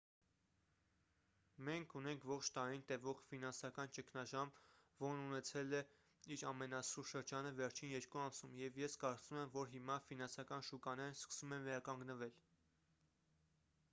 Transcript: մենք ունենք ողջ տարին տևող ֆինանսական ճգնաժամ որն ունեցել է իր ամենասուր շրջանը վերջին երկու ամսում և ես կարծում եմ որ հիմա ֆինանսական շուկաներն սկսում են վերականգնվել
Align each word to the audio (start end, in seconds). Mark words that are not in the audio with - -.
մենք 1.65 1.91
ունենք 1.99 2.23
ողջ 2.29 2.47
տարին 2.55 2.85
տևող 2.91 3.19
ֆինանսական 3.31 3.91
ճգնաժամ 3.97 4.53
որն 5.03 5.21
ունեցել 5.27 5.77
է 5.81 5.83
իր 6.37 6.45
ամենասուր 6.53 7.09
շրջանը 7.13 7.53
վերջին 7.61 7.93
երկու 7.93 8.23
ամսում 8.25 8.57
և 8.63 8.81
ես 8.85 8.97
կարծում 9.07 9.43
եմ 9.45 9.55
որ 9.59 9.71
հիմա 9.77 9.99
ֆինանսական 10.09 10.69
շուկաներն 10.71 11.19
սկսում 11.23 11.57
են 11.61 11.69
վերականգնվել 11.71 12.35